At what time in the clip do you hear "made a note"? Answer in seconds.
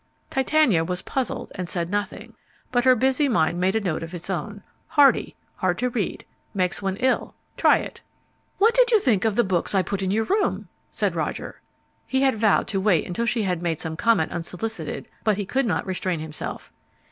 3.59-4.01